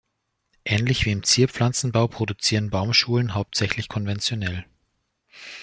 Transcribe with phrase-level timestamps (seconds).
[0.65, 4.65] Ähnlich wie im Zierpflanzenbau produzieren Baumschulen hauptsächlich konventionell.